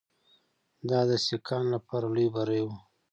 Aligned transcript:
دا 0.89 0.99
د 1.09 1.11
سیکهانو 1.25 1.69
لپاره 1.75 2.05
لوی 2.15 2.27
بری 2.35 2.61
وو. 2.65 2.75